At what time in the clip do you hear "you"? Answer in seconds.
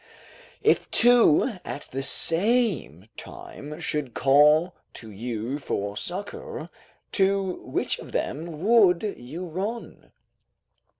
5.11-5.59, 9.15-9.45